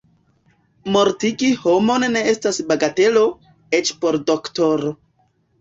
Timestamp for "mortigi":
0.95-1.49